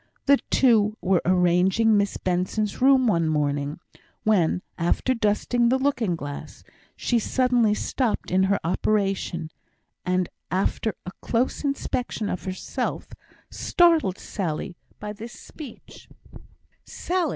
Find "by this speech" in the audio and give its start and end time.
14.99-16.09